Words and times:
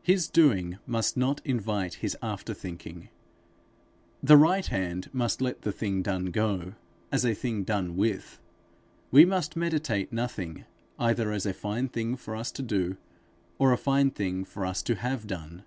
His 0.00 0.28
doing 0.28 0.78
must 0.86 1.16
not 1.16 1.40
invite 1.44 1.94
his 1.94 2.16
after 2.22 2.54
thinking. 2.54 3.08
The 4.22 4.36
right 4.36 4.64
hand 4.64 5.10
must 5.12 5.40
let 5.42 5.62
the 5.62 5.72
thing 5.72 6.02
done 6.02 6.26
go, 6.26 6.74
as 7.10 7.24
a 7.24 7.34
thing 7.34 7.64
done 7.64 7.96
with. 7.96 8.38
We 9.10 9.24
must 9.24 9.56
meditate 9.56 10.12
nothing 10.12 10.64
either 11.00 11.32
as 11.32 11.46
a 11.46 11.52
fine 11.52 11.88
thing 11.88 12.14
for 12.14 12.36
us 12.36 12.52
to 12.52 12.62
do, 12.62 12.96
or 13.58 13.72
a 13.72 13.76
fine 13.76 14.12
thing 14.12 14.44
for 14.44 14.64
us 14.64 14.84
to 14.84 14.94
have 14.94 15.26
done. 15.26 15.64